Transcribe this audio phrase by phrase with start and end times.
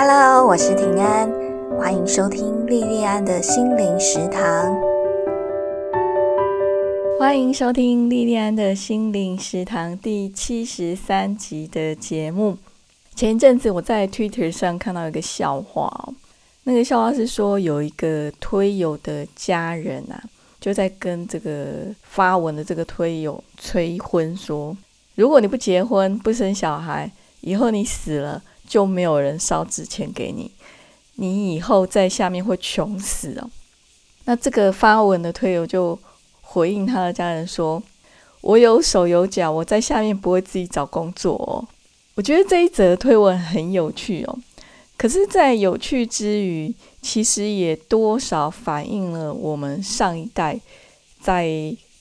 [0.00, 1.28] Hello，我是平安，
[1.76, 4.72] 欢迎收听莉莉安的心灵食堂。
[7.18, 12.56] 欢迎收听莉莉安的心灵食堂第七十三集的节目。
[13.16, 15.90] 前一阵子我在 Twitter 上看到一个笑话，
[16.62, 20.22] 那个笑话是说有一个推友的家人啊，
[20.60, 24.76] 就在跟这个发文的这个推友催婚，说
[25.16, 27.10] 如果你不结婚不生小孩，
[27.40, 28.40] 以后你死了。
[28.68, 30.50] 就没有人烧纸钱给你，
[31.14, 33.50] 你以后在下面会穷死哦。
[34.26, 35.98] 那这个发文的推友就
[36.42, 37.82] 回应他的家人说
[38.42, 41.66] ：“我有手有脚，我在下面不会自己找工作哦。”
[42.14, 44.38] 我觉得这一则推文很有趣哦。
[44.96, 50.60] 可是，在有趣之余，其实也多少反映了我们上一代
[51.22, 51.48] 在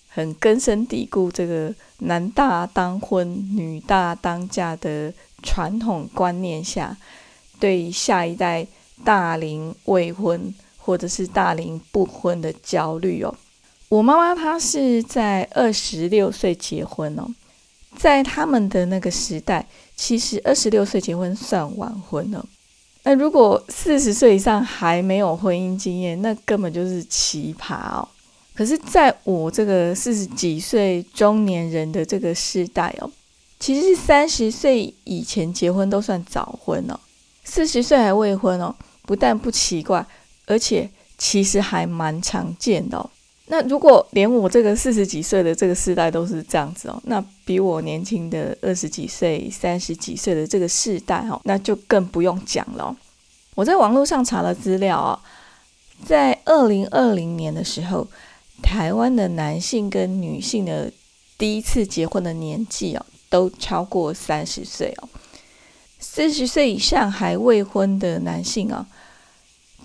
[0.10, 5.14] 很根深蒂固这个男大当婚、女大当嫁的。
[5.44, 6.98] 传统观念下，
[7.60, 8.66] 对下一代
[9.06, 13.34] 大龄未婚或者是大龄不婚的焦虑哦。
[13.88, 17.28] 我妈妈她是在二十六岁结婚哦，
[17.98, 22.44] 在他们的那个时代，其实二十六岁结婚算晚婚了。
[23.04, 28.10] 那如果四十岁以上还没有婚姻经验，那根本就是奇葩哦。
[28.58, 33.12] 可是，在我这个四十几岁中年人的这个时代哦。
[33.60, 37.00] 其实是三十岁以前结婚都算早婚哦，
[37.44, 40.06] 四十岁还未婚哦，不但不奇怪，
[40.46, 43.10] 而且其实还蛮常见的哦。
[43.48, 52.96] 那如果连我这个四十几岁的这个世代都是这样子哦，那比我年轻的二十几岁、三十几岁的这个世代哦，那就更不用讲了。
[53.56, 55.20] 我在网络上查了资料啊，
[56.06, 58.08] 在二零二零年的时候，
[58.62, 60.92] 台湾的男性跟女性的
[61.38, 63.06] 第一次结婚的年纪哦。
[63.30, 65.10] 都超过三十岁哦，
[66.00, 68.88] 四十岁以上还未婚的男性啊，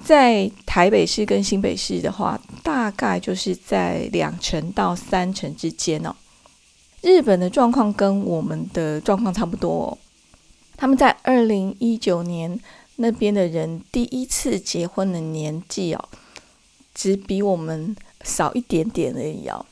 [0.04, 6.14] 在台北市跟新北市的话，大概就是在两成到三成之间哦。
[7.00, 9.98] 日本的状况跟我们的状况差不多哦，
[10.77, 12.61] 他们在二零一九年
[12.94, 16.08] 那边的人第一次结婚的年纪哦，
[16.94, 19.64] 只比我们少一点点而已哦。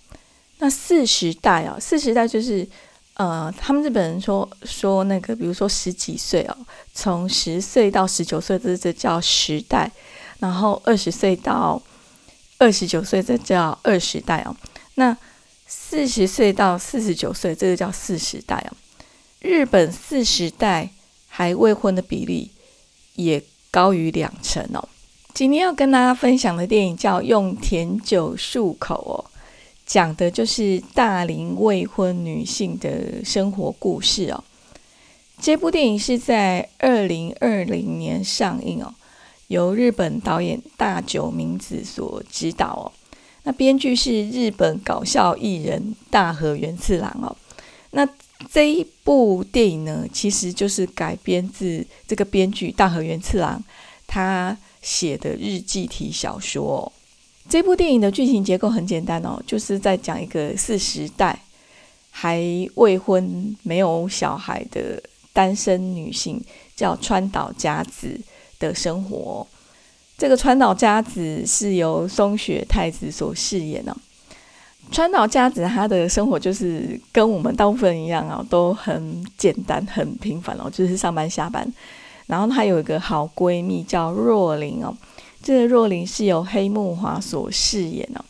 [0.59, 2.66] 那四十代哦，四十代就是。
[3.15, 6.56] 呃，他们日本人说说那个，比如说十几岁哦，
[6.94, 9.91] 从十岁到十九岁，这这叫十代；
[10.39, 11.83] 然后二十岁到
[12.56, 14.56] 二十九岁，这叫二十代哦。
[14.94, 15.15] 那
[15.66, 18.72] 四十岁到四十九岁，这个叫四十代哦。
[19.41, 20.89] 日本四十代
[21.28, 22.50] 还未婚的比例
[23.16, 24.89] 也高于两成哦。
[25.33, 29.25] 今天要跟大家分享的电影叫《用甜酒漱口》哦。
[29.87, 34.45] 讲的就是大龄未婚女性的生活故事哦。
[35.41, 38.95] 这部电影是在二零二零年上映哦，
[39.49, 42.93] 由日本导演大久明子所指导哦。
[43.45, 47.35] 那编剧是日本搞笑艺人大和元次郎哦。
[47.93, 48.07] 那
[48.53, 53.63] 这一部电影呢，其实就是改编自这个编剧大和元次郎
[54.07, 56.93] 他写的日记体小说。
[57.49, 61.39] 这部电影的剧情结构很简单哦，就是在讲一个四十代
[62.11, 62.41] 还
[62.77, 65.03] 未婚、没有小孩的
[65.33, 66.41] 单身女性，
[66.77, 68.21] 叫川岛佳子
[68.59, 69.47] 的生活。
[70.17, 73.97] 这个川岛佳子是由松雪太子所饰演的。
[74.93, 81.67] 川岛佳子她的生活就是跟我们大部分人一样啊，都很简单、很平凡哦，就是上班下班。
[82.31, 84.97] 然后她有一个好闺蜜叫若琳哦。
[85.43, 88.25] 这个若琳是由黑木华所饰演哦。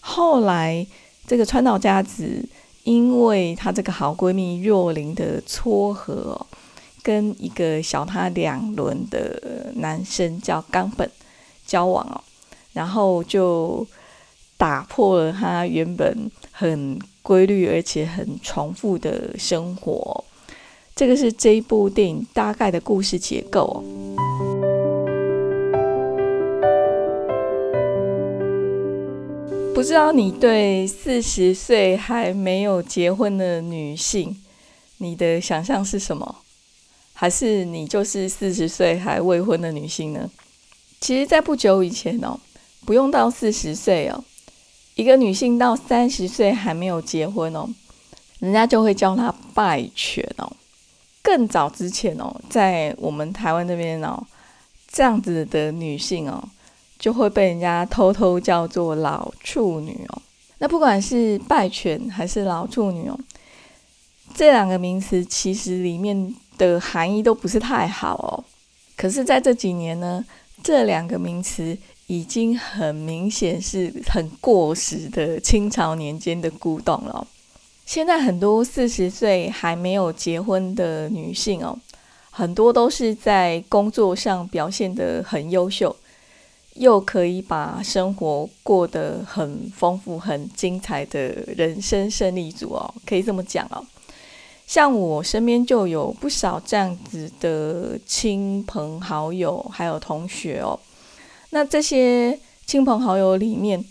[0.00, 0.86] 后来，
[1.26, 2.42] 这个川岛佳子
[2.84, 6.46] 因为她这个好闺蜜若琳的撮合，
[7.02, 11.10] 跟一个小她两轮的男生叫冈本
[11.66, 12.22] 交往哦，
[12.72, 13.86] 然后就
[14.56, 20.24] 打破了她原本很规律而且很重复的生活。
[20.96, 23.84] 这个是这一部电影大概的故事结构哦。
[29.74, 34.34] 不知道你对四十岁还没有结婚的女性，
[34.96, 36.36] 你的想象是什么？
[37.12, 40.30] 还是你就是四十岁还未婚的女性呢？
[40.98, 42.40] 其实，在不久以前哦，
[42.86, 44.24] 不用到四十岁哦，
[44.94, 47.68] 一个女性到三十岁还没有结婚哦，
[48.38, 50.56] 人家就会叫她败犬哦。
[51.26, 54.24] 更早之前哦，在我们台湾那边哦，
[54.92, 56.40] 这样子的女性哦。
[56.98, 60.22] 就会被人家偷偷叫做老处女哦。
[60.56, 63.20] 那不管是拜犬还是老处女哦，
[64.34, 68.42] 这两个名词其实里面的含义都不是太好哦。
[68.96, 70.24] 可是在这几年呢，
[70.62, 71.76] 这两个名词
[72.06, 77.26] 已经很明显是很过时的清朝年间的古董了。
[77.86, 81.78] 现在很多四十岁还没有结婚的女性哦，
[82.30, 85.94] 很多都是在工作上表现得很优秀，
[86.74, 93.86] 又可以把生活过得很丰富、很精彩的人生胜利组哦，可以这么讲哦。
[94.66, 100.78] 像我身边就有不少这样子的亲朋好友，还有同学哦。
[101.50, 102.36] 那这些
[102.66, 103.82] 亲朋好友里面，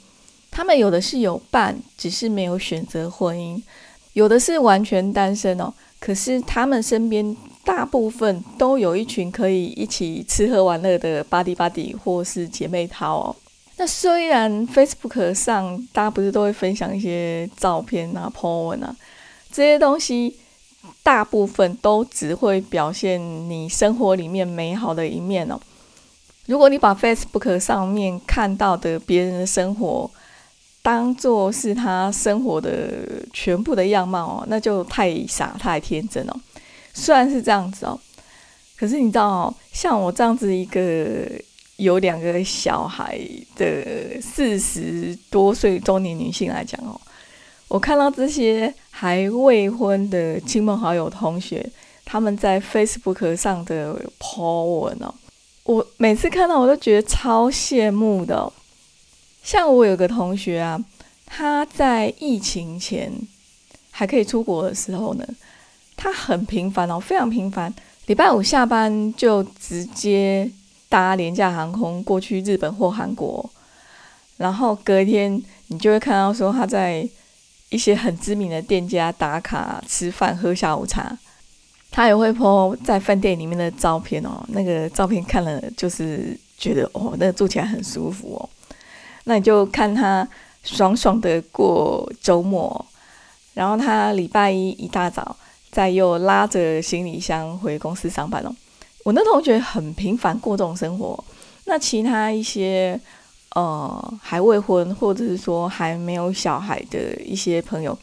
[0.51, 3.61] 他们有的是有伴，只是没有选择婚姻。
[4.15, 7.35] 有的是完全单身哦，可是他们身边
[7.65, 13.35] 大部分都有一群可以一起吃喝玩乐的 buddy buddy 或是姐妹淘哦。
[13.75, 18.95] 那虽然 Facebook 上大家不是都会分享一些照片啊、po 文啊
[19.51, 20.37] 这些东西，
[21.03, 23.19] 大部分都只会表现
[23.49, 25.59] 你生活里面美好的一面哦。
[26.45, 30.09] 如果你把 Facebook 上面看到的别人的生活，
[30.85, 36.39] 当做是他生活的全部的样貌哦，那就太傻太天真了。
[36.93, 37.99] 虽然是这样子哦，
[38.77, 41.27] 可是你知道哦，像我这样子一个
[41.77, 43.19] 有两个小孩
[43.55, 47.01] 的四十多岁中年女性来讲哦，
[47.67, 51.67] 我看到这些还未婚的亲朋好友同学
[52.05, 55.11] 他们在 Facebook 上的 po 文哦，
[55.63, 58.53] 我每次看到我都觉得超羡慕的。
[59.45, 60.83] 像我有个同学啊，
[61.23, 63.13] 他在疫情前
[63.91, 65.25] 还可以出国的时候呢，
[65.95, 67.71] 他很频繁哦，非常频繁，
[68.07, 70.49] 礼拜五下班就直接
[70.89, 73.47] 搭廉价航空过去日本或韩国，
[74.37, 77.07] 然后隔天你就会看到说他在
[77.69, 81.15] 一些很知名的店家打卡吃饭喝下午茶，
[81.91, 88.49] 他也会 po 在饭店里面的照片哦，那个照片看了就是觉得哦，那住起来很舒服哦。
[89.25, 90.27] 那你就看他
[90.63, 92.85] 爽爽的过周末，
[93.53, 95.35] 然后他礼拜一一大早
[95.71, 98.55] 再又拉着行李箱回公司上班了。
[99.03, 101.23] 我那同学很频繁过这种生活，
[101.65, 102.99] 那其他一些
[103.53, 107.95] 呃还未婚或者是说还没有小孩的一些朋友，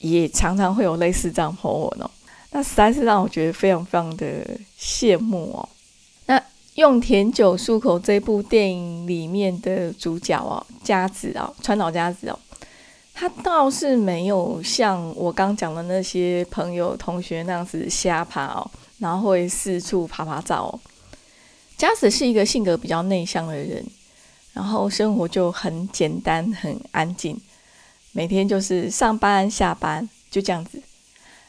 [0.00, 2.10] 也常常会有类似这样朋友呢。
[2.50, 4.26] 那实在是让我觉得非常非常的
[4.78, 5.68] 羡慕哦。
[6.78, 12.38] 用甜酒漱口这部电影里面的主角哦，佳子哦，川岛佳子哦，
[13.12, 20.80] 他倒是没有像我刚讲的那些朋友同学那样子瞎爬哦，然后会四处爬爬照哦。
[21.76, 23.84] 佳子是一个性格比较内向的人，
[24.52, 27.36] 然后生活就很简单很安静，
[28.12, 30.80] 每天就是上班下班就这样子。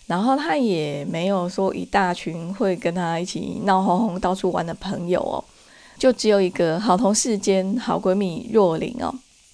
[0.10, 5.38] 然后他也没有说一大群会跟他一起闹哄哄到处玩的朋友哦，
[6.00, 9.14] 就只有一个好同事兼好闺蜜若琳哦。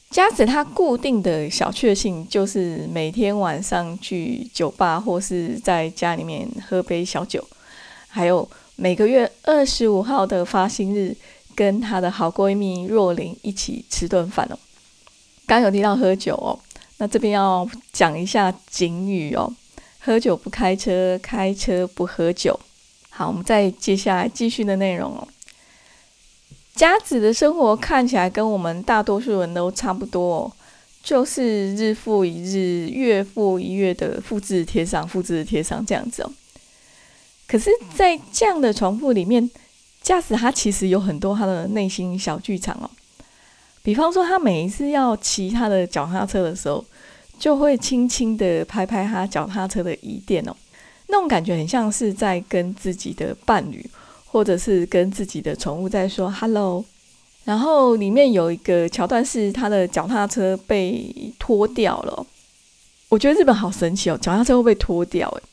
[0.10, 7.46] 佳子她固定的小确幸就是每天晚上去酒吧或是在家里面喝杯小酒，
[8.08, 8.48] 还有
[8.78, 11.14] 每个月二十五号的发薪日
[11.54, 14.58] 跟她的好闺蜜若琳一起吃顿饭哦。
[15.46, 16.58] 刚有提到喝酒哦，
[17.00, 19.52] 那这边要讲一下警语哦。
[20.06, 22.60] 喝酒不开车，开车不喝酒。
[23.10, 25.28] 好，我们再接下来继续的内容哦。
[26.76, 30.56] 佳子的生活看起来跟我们大多数人都差不多，
[31.02, 36.32] 就是日复一日、月复一月的复制贴上、复制贴上这样子哦。
[37.48, 39.50] 可是，在这样的重复里面，
[40.04, 42.88] 佳子他其实有很多他的内心小剧场哦。
[43.82, 46.86] 比方说，他每一次要骑他的脚踏车的时候。
[47.38, 50.56] 就会轻轻的拍拍他脚踏车的椅垫哦，
[51.08, 53.86] 那种感觉很像是在跟自己的伴侣，
[54.26, 56.84] 或者是跟自己的宠物在说 “hello”。
[57.44, 62.26] 然后里面有一个桥段是他的脚踏车被脱掉了，
[63.10, 65.44] 我觉得日本好神奇哦，脚踏车会被脱掉诶。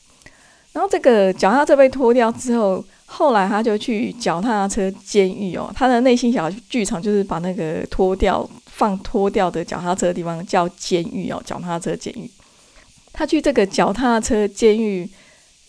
[0.71, 8.49] 然后这个脚踏车被脱掉之后，后来他就去脚踏车监狱哦，他的内心小剧场就是把那个脱掉。
[8.75, 12.29] 放脱掉的脚踏车的地方叫监狱哦，脚踏车监狱。
[13.13, 15.07] 他去这个脚踏车监狱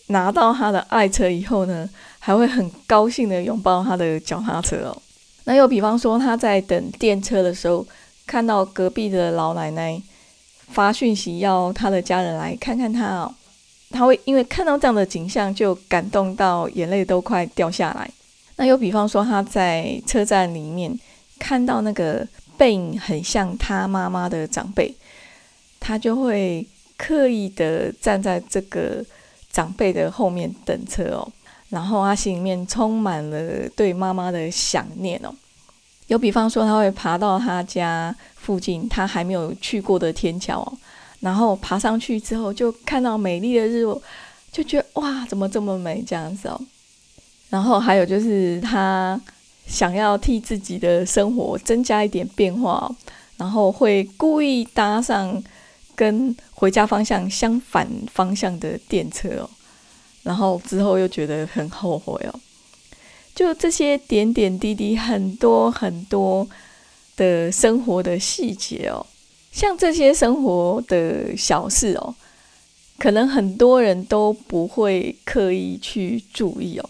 [0.07, 5.01] 拿到他的爱车以后呢，还会很高兴的拥抱他的脚踏车哦。
[5.43, 7.85] 那又比方说他在等电车的时候，
[8.25, 10.01] 看到隔壁的老奶奶
[10.71, 13.35] 发讯息要他的家人来看看他哦，
[13.91, 18.09] 他会因为看到这样的景象就感动到眼泪都快掉下来。
[18.55, 20.99] 那又比方说他在车站里面
[21.37, 22.27] 看到那个。
[22.57, 24.93] 背影很像他妈妈的长辈，
[25.79, 26.65] 他就会
[26.97, 29.03] 刻意的站在这个
[29.51, 31.31] 长辈的后面等车哦。
[31.69, 35.33] 然后他心里面充满了对妈妈的想念哦。
[36.07, 40.77] 有比方说，他会爬到他家附近他还没有去过的天桥哦，
[41.19, 43.99] 然后爬上去之后就看到美丽的日落，
[44.51, 46.61] 就觉得哇，怎么这么美这样子哦。
[47.49, 49.19] 然后还有就是他
[49.67, 52.89] 想要替自己的生活增加一点变化，
[53.37, 55.43] 然后会故意搭上
[55.95, 59.49] 跟回家方向相反方向的电车哦，
[60.23, 62.39] 然后之后又觉得很后悔哦。
[63.33, 66.47] 就这些点点滴滴，很多很多
[67.17, 69.05] 的生活的细节哦，
[69.51, 72.15] 像这些生活的小事哦，
[72.97, 76.89] 可能很多人都不会刻意去注意哦，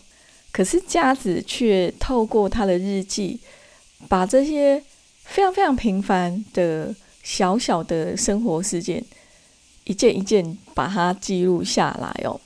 [0.56, 3.38] 可是佳子却透过他的日记，
[4.08, 4.82] 把这些
[5.26, 9.04] 非常非常平凡的小小的生活事件，
[9.84, 12.40] 一件一件把它记录下来哦，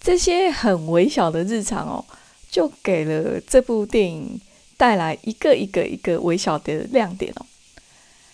[0.00, 2.02] 这些很微小的日常哦。
[2.50, 4.40] 就给了这部电影
[4.78, 7.46] 带来一个一个一个微小的亮点哦。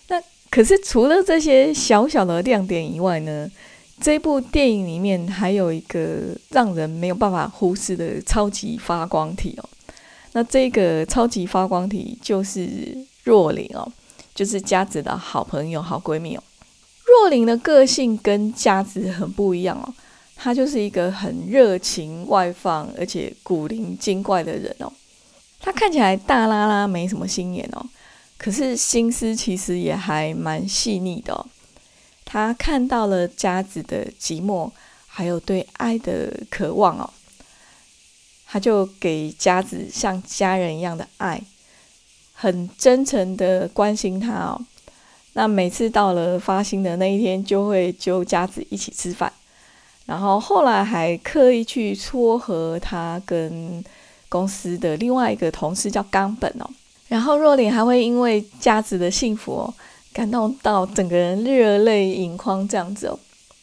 [0.07, 3.51] 那可是除了这些小小的亮点以外呢，
[4.01, 9.69] 这部电影里面还有一个让人没有办法忽视的超级发光体哦。
[10.33, 13.91] 那这个超级发光体就是若琳哦，
[14.33, 16.43] 就是佳子的好朋友、好闺蜜哦。
[17.05, 19.93] 若琳的个性跟佳子很不一样哦。
[20.35, 24.93] 她就是一个很热情、外放，而且古灵精怪的人哦。
[25.59, 27.85] 她看起来大拉拉，没什么心眼哦，
[28.37, 31.45] 可是心思其实也还蛮细腻的哦。
[32.31, 34.69] 他看到了佳子的寂寞，
[35.07, 37.09] 还有对爱的渴望哦，
[38.45, 41.41] 他就给佳子像家人一样的爱，
[42.33, 44.61] 很真诚的关心他哦。
[45.33, 49.33] 那每次到了发薪的那一天，就会揪佳子一起吃饭。
[50.05, 53.83] 然后后来还刻意去撮合他跟
[54.27, 56.69] 公司的另外一个同事叫冈本哦，
[57.07, 59.73] 然后若琳还会因为佳子的幸福哦，
[60.19, 63.17] 感动到整个人热泪盈眶这样子哦。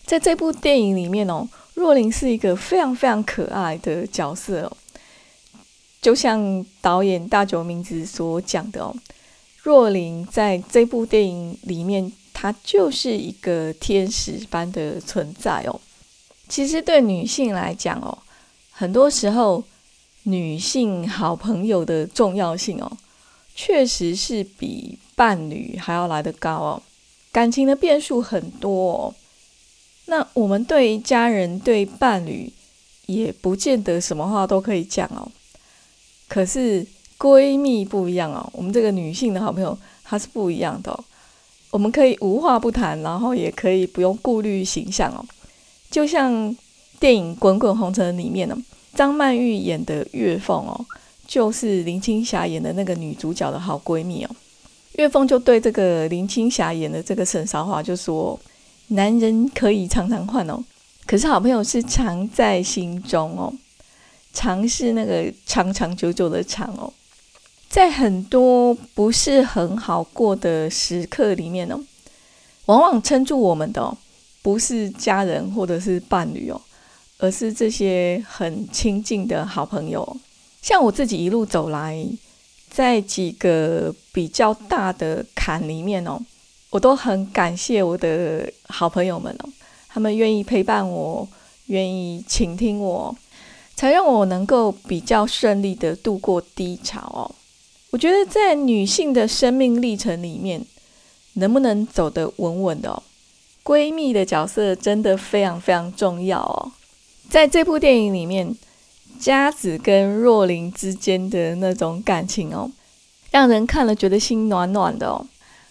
[0.07, 4.73] 在这部电影里面哦，若琳是一个非常非常可爱的角色哦，
[6.01, 8.97] 就像导演大久明子所讲的哦，
[9.63, 15.79] 若琳在这部电影里面，她就是一个天使般的存在哦。
[16.49, 18.17] 其实对女性来讲哦，
[18.71, 19.63] 很多时候
[20.23, 22.97] 女性好朋友的重要性哦，
[23.57, 26.83] 确实是比伴侣还要来得高哦。
[27.33, 29.15] 感情的变数很多哦，
[30.05, 32.53] 那我们对家人、对伴侣
[33.07, 35.27] 也不见得什么话都可以讲哦。
[36.29, 36.87] 可是
[37.19, 41.05] 闺蜜不一样哦，我们这个女性的好朋友她是不一样的哦。
[41.71, 45.25] 我们可以无话不谈，然后也可以不用顾虑形象哦。
[45.91, 46.55] 就像
[46.99, 48.57] 电影《滚滚红尘》里面呢，
[48.95, 50.87] 张曼玉演的月凤哦，
[51.27, 54.31] 就是林青霞演的那个女主角的好闺蜜哦。
[54.93, 58.39] 岳峰就对这个林青霞演的这个沈韶华就说
[58.89, 60.63] ：“男人可以常常换哦，
[61.07, 63.53] 可是好朋友是常在心中哦，
[64.33, 66.93] 常是那个长长久久的长哦。
[67.69, 71.79] 在很多不是很好过的时刻里面呢，
[72.67, 73.97] 往往撑住我们的哦。”
[74.47, 76.61] 不是家人或者是伴侣哦，
[77.19, 80.17] 而是这些很亲近的好朋友。
[80.67, 82.05] 像我自己一路走来，
[82.69, 86.21] 在几个比较大的坎里面哦，
[86.71, 89.49] 我都很感谢我的好朋友们哦，
[89.89, 91.29] 他们愿意陪伴我，
[91.67, 93.17] 愿意倾听我，
[93.77, 97.31] 才让我能够比较顺利的度过低潮哦。
[97.91, 100.61] 我觉得在女性的生命历程里面，
[101.35, 103.01] 能不能走得稳稳的哦？
[103.63, 106.73] 闺蜜的角色真的非常非常重要哦，
[107.31, 108.57] 在这部电影里面，
[109.19, 112.71] 佳子跟若琳之间的那种感情哦，
[113.31, 115.27] 让人看了觉得心暖暖的哦。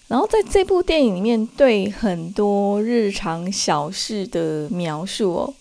[0.07, 5.53] 然后在这部电影里面，对很多日常小事的描述哦，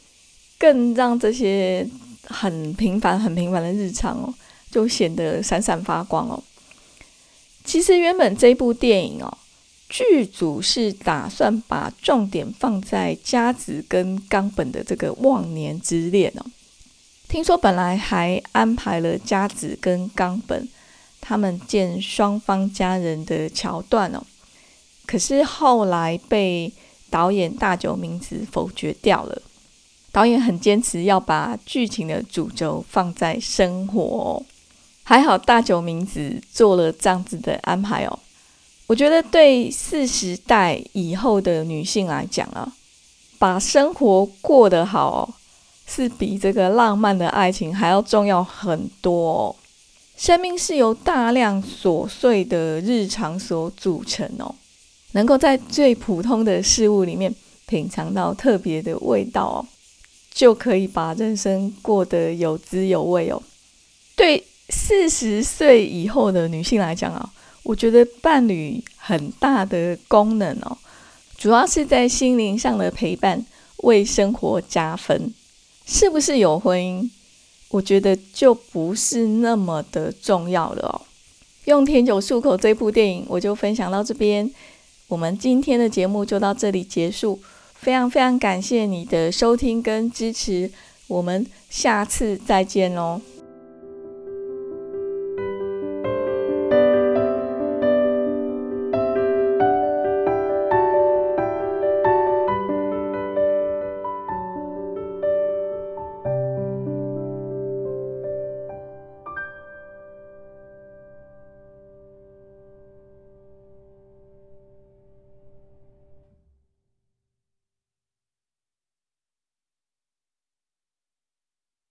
[0.59, 1.89] 更让这些
[2.27, 4.35] 很平凡、很平凡的日常哦，
[4.71, 6.43] 就显得闪闪发光哦。
[7.65, 9.39] 其实原本这部电影哦。
[9.87, 16.45] 剧组是打算把重点放在佳子跟冈本的这个忘年之恋哦。
[17.35, 20.69] 听说本来还安排了佳子跟冈本
[21.21, 24.23] 他们见双方家人的桥段哦，
[25.05, 26.73] 可是后来被
[27.11, 29.43] 导演大久明子否决掉了。
[30.13, 34.41] 导演很坚持要把剧情的主轴放在生活，
[35.03, 38.17] 还好大久明子做了这样子的安排哦。
[38.87, 42.73] 我觉得对四十代以后的女性来讲啊，
[43.41, 45.35] 把生活过得好，
[45.87, 49.57] 是比这个浪漫的爱情还要重要很多哦。
[50.17, 54.55] 生命是由大量琐碎的日常所组成哦，
[55.13, 57.35] 能够在最普通的事物里面
[57.67, 59.67] 品尝到特别的味道哦，
[60.33, 63.43] 就可以把人生过得有滋有味哦。
[64.15, 67.29] 对四十岁以后的女性来讲啊，
[67.65, 70.79] 我觉得伴侣很大的功能哦，
[71.37, 73.45] 主要是在心灵上的陪伴，
[73.79, 75.35] 为生活加分。
[75.87, 77.11] 是不是有婚姻？
[77.69, 81.01] 我觉得就不是那么的重要了哦。
[81.65, 84.51] 用甜酒漱口这部电影，我就分享到这边。
[85.09, 87.41] 我们今天的节目就到这里结束，
[87.75, 90.71] 非常非常感谢你的收听跟支持，
[91.09, 93.21] 我们下次再见喽。